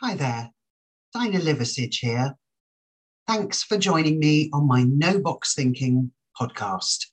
Hi 0.00 0.14
there, 0.14 0.52
Dinah 1.12 1.40
Liversidge 1.40 1.98
here. 1.98 2.36
Thanks 3.26 3.64
for 3.64 3.76
joining 3.76 4.20
me 4.20 4.48
on 4.52 4.68
my 4.68 4.84
No 4.84 5.18
Box 5.18 5.56
Thinking 5.56 6.12
podcast. 6.40 7.06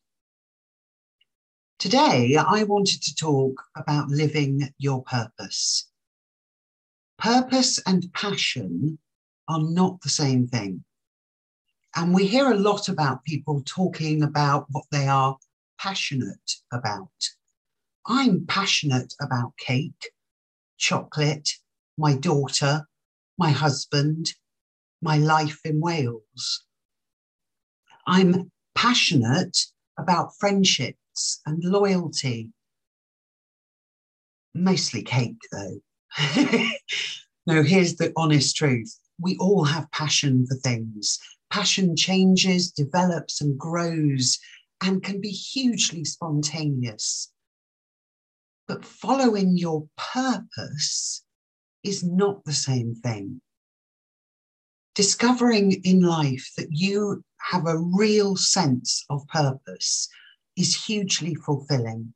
Today, 1.79 2.35
I 2.35 2.61
wanted 2.61 3.01
to 3.01 3.15
talk 3.15 3.59
about 3.75 4.09
living 4.09 4.69
your 4.77 5.01
purpose. 5.01 5.89
Purpose 7.17 7.81
and 7.87 8.13
passion 8.13 8.99
are 9.47 9.63
not 9.63 10.01
the 10.01 10.09
same 10.09 10.45
thing. 10.45 10.83
And 11.95 12.13
we 12.13 12.27
hear 12.27 12.51
a 12.51 12.59
lot 12.59 12.87
about 12.87 13.23
people 13.23 13.63
talking 13.65 14.21
about 14.21 14.67
what 14.69 14.85
they 14.91 15.07
are 15.07 15.37
passionate 15.79 16.51
about. 16.71 17.09
I'm 18.05 18.45
passionate 18.45 19.15
about 19.19 19.57
cake, 19.57 20.11
chocolate, 20.77 21.49
my 21.97 22.15
daughter, 22.15 22.87
my 23.37 23.51
husband, 23.51 24.33
my 25.01 25.17
life 25.17 25.59
in 25.63 25.79
Wales. 25.79 26.65
I'm 28.07 28.51
passionate 28.75 29.57
about 29.97 30.35
friendships 30.39 31.41
and 31.45 31.63
loyalty. 31.63 32.51
Mostly 34.53 35.03
cake, 35.03 35.41
though. 35.51 35.79
no, 37.47 37.63
here's 37.63 37.95
the 37.95 38.13
honest 38.15 38.55
truth. 38.55 38.97
We 39.19 39.37
all 39.37 39.63
have 39.63 39.91
passion 39.91 40.45
for 40.47 40.55
things. 40.55 41.19
Passion 41.49 41.95
changes, 41.95 42.71
develops, 42.71 43.41
and 43.41 43.57
grows, 43.57 44.39
and 44.83 45.01
can 45.01 45.21
be 45.21 45.29
hugely 45.29 46.03
spontaneous. 46.03 47.31
But 48.67 48.83
following 48.83 49.57
your 49.57 49.87
purpose 49.97 51.23
is 51.87 52.03
not 52.03 52.43
the 52.43 52.53
same 52.53 52.95
thing. 52.95 53.41
Discovering 54.95 55.73
in 55.83 56.01
life 56.01 56.51
that 56.57 56.71
you 56.71 57.23
have 57.51 57.67
a 57.67 57.77
real 57.77 58.35
sense 58.35 59.05
of 59.09 59.27
purpose 59.27 60.07
is 60.55 60.85
hugely 60.85 61.35
fulfilling. 61.35 62.13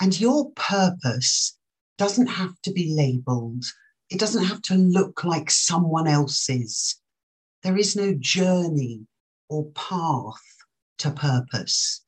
And 0.00 0.18
your 0.18 0.50
purpose 0.52 1.58
doesn't 1.98 2.28
have 2.28 2.60
to 2.62 2.72
be 2.72 2.94
labeled, 2.94 3.64
it 4.10 4.20
doesn't 4.20 4.44
have 4.44 4.62
to 4.62 4.74
look 4.74 5.24
like 5.24 5.50
someone 5.50 6.06
else's. 6.06 7.00
There 7.62 7.76
is 7.76 7.96
no 7.96 8.14
journey 8.14 9.06
or 9.48 9.66
path 9.72 10.42
to 10.98 11.10
purpose. 11.10 12.04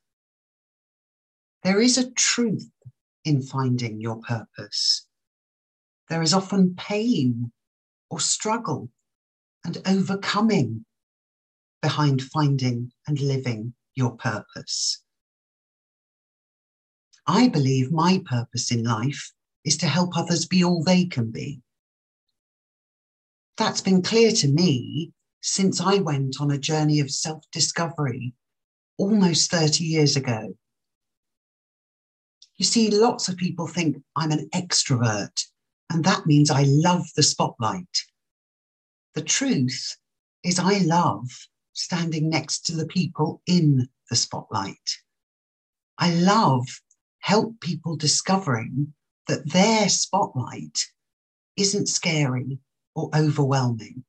There 1.63 1.81
is 1.81 1.97
a 1.97 2.11
truth 2.11 2.69
in 3.25 3.41
finding 3.41 3.99
your 3.99 4.21
purpose. 4.21 5.08
There 6.09 6.21
is 6.23 6.33
often 6.33 6.75
pain 6.75 7.51
or 8.09 8.19
struggle 8.19 8.89
and 9.63 9.77
overcoming 9.85 10.85
behind 11.81 12.23
finding 12.23 12.91
and 13.07 13.19
living 13.19 13.75
your 13.93 14.11
purpose. 14.17 15.03
I 17.27 17.47
believe 17.47 17.91
my 17.91 18.23
purpose 18.25 18.71
in 18.71 18.83
life 18.83 19.31
is 19.63 19.77
to 19.77 19.85
help 19.85 20.17
others 20.17 20.45
be 20.45 20.63
all 20.63 20.83
they 20.83 21.05
can 21.05 21.29
be. 21.29 21.61
That's 23.57 23.81
been 23.81 24.01
clear 24.01 24.31
to 24.31 24.47
me 24.47 25.11
since 25.41 25.79
I 25.79 25.97
went 25.97 26.37
on 26.41 26.49
a 26.49 26.57
journey 26.57 26.99
of 27.01 27.11
self 27.11 27.43
discovery 27.51 28.33
almost 28.97 29.51
30 29.51 29.83
years 29.83 30.15
ago. 30.15 30.57
You 32.55 32.65
see, 32.65 32.89
lots 32.89 33.29
of 33.29 33.37
people 33.37 33.67
think 33.67 34.01
I'm 34.15 34.31
an 34.31 34.49
extrovert 34.53 35.48
and 35.89 36.03
that 36.03 36.25
means 36.25 36.51
I 36.51 36.63
love 36.67 37.07
the 37.15 37.23
spotlight. 37.23 37.97
The 39.15 39.23
truth 39.23 39.97
is, 40.43 40.59
I 40.59 40.79
love 40.79 41.27
standing 41.73 42.29
next 42.29 42.65
to 42.67 42.75
the 42.75 42.85
people 42.85 43.41
in 43.47 43.89
the 44.09 44.15
spotlight. 44.15 44.97
I 45.97 46.13
love 46.13 46.65
help 47.19 47.59
people 47.59 47.95
discovering 47.95 48.93
that 49.27 49.51
their 49.51 49.89
spotlight 49.89 50.79
isn't 51.57 51.89
scary 51.89 52.59
or 52.95 53.09
overwhelming. 53.15 54.03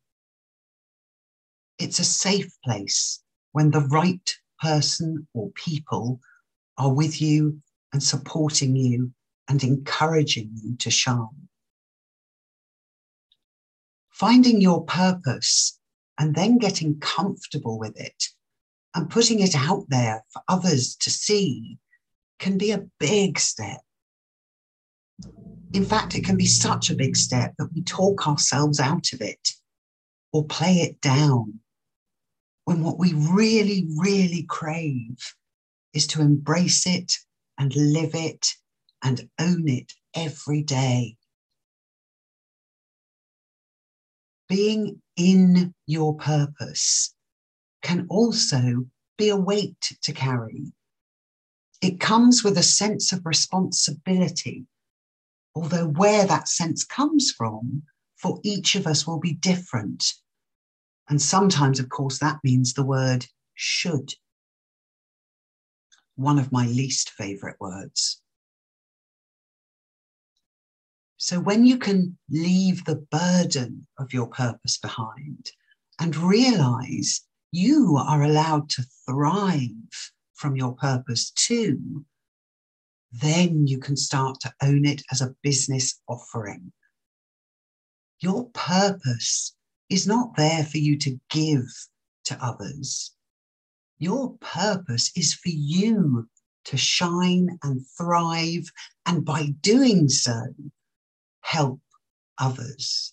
It's 1.79 1.99
a 1.99 2.05
safe 2.05 2.53
place 2.63 3.23
when 3.53 3.71
the 3.71 3.81
right 3.81 4.37
person 4.61 5.27
or 5.33 5.51
people 5.53 6.21
are 6.77 6.93
with 6.93 7.21
you 7.21 7.61
and 7.93 8.03
supporting 8.03 8.77
you 8.77 9.13
and 9.49 9.65
encouraging 9.65 10.51
you 10.63 10.77
to 10.77 10.91
shine 10.91 11.49
finding 14.21 14.61
your 14.61 14.85
purpose 14.85 15.81
and 16.19 16.35
then 16.35 16.59
getting 16.59 17.01
comfortable 17.01 17.79
with 17.79 17.99
it 17.99 18.25
and 18.95 19.09
putting 19.09 19.41
it 19.41 19.55
out 19.57 19.87
there 19.89 20.23
for 20.31 20.43
others 20.47 20.95
to 20.95 21.09
see 21.09 21.79
can 22.39 22.59
be 22.59 22.71
a 22.71 22.85
big 22.99 23.39
step. 23.39 23.81
In 25.73 25.87
fact, 25.87 26.15
it 26.15 26.23
can 26.23 26.37
be 26.37 26.45
such 26.45 26.91
a 26.91 26.95
big 26.95 27.17
step 27.17 27.55
that 27.57 27.71
we 27.75 27.83
talk 27.83 28.29
ourselves 28.29 28.79
out 28.79 29.11
of 29.15 29.23
it 29.23 29.53
or 30.35 30.45
play 30.45 30.75
it 30.83 31.01
down 31.01 31.61
when 32.67 32.83
what 32.83 32.99
we 32.99 33.15
really, 33.15 33.89
really 33.97 34.45
crave 34.51 35.17
is 35.95 36.07
to 36.09 36.21
embrace 36.21 36.87
it 36.87 37.15
and 37.57 37.75
live 37.75 38.15
it 38.15 38.49
and 39.03 39.31
own 39.39 39.67
it 39.67 39.95
every 40.15 40.63
day. 40.63 41.17
Being 44.51 45.01
in 45.17 45.73
your 45.87 46.17
purpose 46.17 47.15
can 47.83 48.07
also 48.11 48.85
be 49.17 49.29
a 49.29 49.37
weight 49.37 49.97
to 50.03 50.13
carry. 50.13 50.73
It 51.81 52.01
comes 52.01 52.43
with 52.43 52.59
a 52.59 52.63
sense 52.63 53.13
of 53.13 53.25
responsibility, 53.25 54.67
although 55.55 55.87
where 55.87 56.27
that 56.27 56.49
sense 56.49 56.85
comes 56.85 57.31
from 57.31 57.85
for 58.17 58.41
each 58.43 58.75
of 58.75 58.89
us 58.89 59.07
will 59.07 59.21
be 59.21 59.35
different. 59.35 60.05
And 61.09 61.23
sometimes, 61.23 61.79
of 61.79 61.89
course, 61.89 62.19
that 62.19 62.41
means 62.43 62.75
the 62.75 62.85
word 62.85 63.27
should. 63.55 64.15
One 66.17 66.41
of 66.41 66.53
my 66.53 66.67
least 66.67 67.11
favorite 67.11 67.57
words. 67.61 68.20
So 71.23 71.39
when 71.39 71.67
you 71.67 71.77
can 71.77 72.17
leave 72.31 72.87
the 72.87 72.97
burden 72.97 73.87
of 73.99 74.15
your 74.15 74.27
purpose 74.27 74.79
behind 74.79 75.53
and 75.99 76.17
realize 76.17 77.21
you 77.53 77.99
are 77.99 78.23
allowed 78.23 78.71
to 78.71 78.87
thrive 79.07 80.13
from 80.33 80.57
your 80.57 80.73
purpose 80.73 81.31
too, 81.33 82.07
then 83.13 83.67
you 83.67 83.79
can 83.79 83.99
start 83.99 84.41
to 84.41 84.55
own 84.63 84.87
it 84.87 85.03
as 85.13 85.21
a 85.21 85.35
business 85.43 86.01
offering. 86.09 86.73
Your 88.21 88.49
purpose 88.55 89.55
is 89.91 90.07
not 90.07 90.37
there 90.37 90.65
for 90.65 90.79
you 90.79 90.97
to 91.01 91.21
give 91.29 91.67
to 92.25 92.43
others. 92.43 93.13
Your 93.99 94.39
purpose 94.39 95.13
is 95.15 95.35
for 95.35 95.51
you 95.51 96.31
to 96.65 96.79
shine 96.79 97.59
and 97.63 97.85
thrive. 97.99 98.73
And 99.05 99.23
by 99.23 99.49
doing 99.61 100.09
so, 100.09 100.55
help 101.41 101.81
others. 102.39 103.13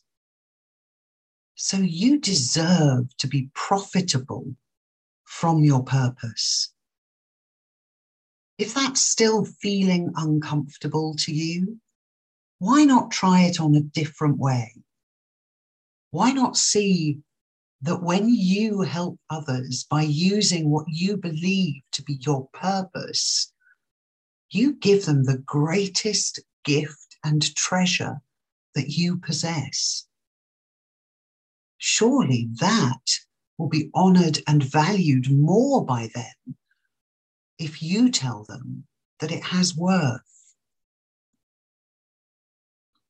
So 1.56 1.78
you 1.78 2.20
deserve 2.20 3.16
to 3.18 3.28
be 3.28 3.50
profitable 3.54 4.56
from 5.26 5.64
your 5.64 5.84
purpose. 5.84 6.72
If 8.58 8.74
that's 8.74 9.02
still 9.02 9.46
feeling 9.46 10.12
uncomfortable 10.16 11.16
to 11.20 11.32
you, 11.32 11.80
why 12.60 12.86
not 12.86 13.12
try 13.12 13.42
it 13.42 13.60
on 13.60 13.76
a 13.76 13.82
different 13.82 14.38
way? 14.40 14.74
Why 16.12 16.32
not 16.32 16.58
see 16.58 17.20
that 17.82 18.02
when 18.02 18.30
you 18.30 18.82
help 18.82 19.20
others 19.30 19.86
by 19.90 20.02
using 20.02 20.70
what 20.70 20.86
you 20.88 21.18
believe 21.18 21.84
to 21.92 22.04
be 22.04 22.18
your 22.22 22.48
purpose, 22.54 23.54
you 24.50 24.74
give 24.74 25.06
them 25.06 25.24
the 25.24 25.38
greatest 25.38 26.40
gift 26.64 27.07
and 27.28 27.54
treasure 27.56 28.22
that 28.74 28.88
you 28.88 29.18
possess. 29.18 30.08
Surely 31.78 32.48
that 32.60 33.20
will 33.58 33.68
be 33.68 33.90
honored 33.94 34.40
and 34.48 34.64
valued 34.64 35.30
more 35.30 35.86
by 35.86 36.10
them 36.16 36.56
if 37.60 37.84
you 37.84 38.10
tell 38.10 38.46
them 38.46 38.86
that 39.20 39.32
it 39.32 39.44
has 39.44 39.76
worth. 39.76 40.22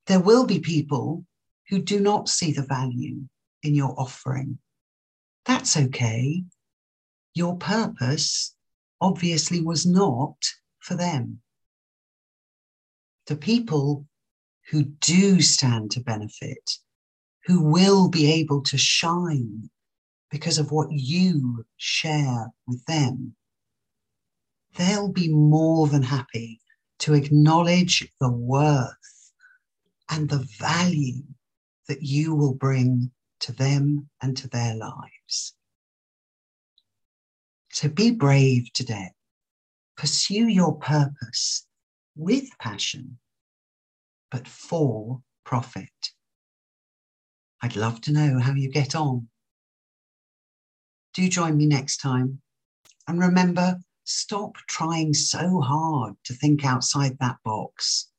There 0.07 0.21
will 0.21 0.45
be 0.45 0.59
people 0.59 1.25
who 1.69 1.79
do 1.79 1.99
not 1.99 2.27
see 2.27 2.51
the 2.51 2.63
value 2.63 3.27
in 3.61 3.75
your 3.75 3.93
offering. 3.99 4.57
That's 5.45 5.77
okay. 5.77 6.43
Your 7.35 7.57
purpose 7.57 8.55
obviously 8.99 9.61
was 9.61 9.85
not 9.85 10.37
for 10.79 10.95
them 10.95 11.41
the 13.27 13.35
people 13.35 14.05
who 14.71 14.83
do 14.83 15.41
stand 15.41 15.91
to 15.91 15.99
benefit 15.99 16.77
who 17.45 17.61
will 17.63 18.09
be 18.09 18.31
able 18.31 18.61
to 18.61 18.77
shine 18.77 19.69
because 20.29 20.57
of 20.57 20.71
what 20.71 20.91
you 20.91 21.65
share 21.77 22.47
with 22.67 22.83
them. 22.85 23.33
They'll 24.75 25.11
be 25.11 25.29
more 25.29 25.87
than 25.87 26.03
happy 26.03 26.59
to 26.99 27.13
acknowledge 27.13 28.11
the 28.19 28.29
worth 28.29 29.31
and 30.09 30.29
the 30.29 30.45
value 30.59 31.23
that 31.87 32.03
you 32.03 32.35
will 32.35 32.53
bring 32.53 33.11
to 33.39 33.53
them 33.53 34.09
and 34.21 34.35
to 34.37 34.49
their 34.49 34.75
lives. 34.75 35.53
So 37.71 37.87
be 37.87 38.11
brave 38.11 38.71
today. 38.73 39.11
Pursue 39.95 40.47
your 40.47 40.75
purpose 40.75 41.66
with 42.17 42.49
passion, 42.59 43.19
but 44.31 44.47
for 44.47 45.21
profit. 45.45 46.11
I'd 47.61 47.75
love 47.75 48.01
to 48.01 48.11
know 48.11 48.39
how 48.39 48.53
you 48.53 48.69
get 48.69 48.95
on. 48.95 49.29
Do 51.13 51.27
join 51.29 51.57
me 51.57 51.65
next 51.65 51.97
time. 51.97 52.41
And 53.07 53.19
remember, 53.19 53.77
stop 54.03 54.55
trying 54.67 55.13
so 55.13 55.61
hard 55.61 56.15
to 56.25 56.33
think 56.33 56.65
outside 56.65 57.17
that 57.19 57.37
box. 57.43 58.09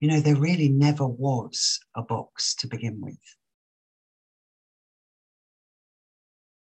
You 0.00 0.08
know, 0.08 0.20
there 0.20 0.36
really 0.36 0.68
never 0.68 1.06
was 1.06 1.78
a 1.94 2.02
box 2.02 2.54
to 2.56 2.66
begin 2.66 3.00
with. 3.00 3.18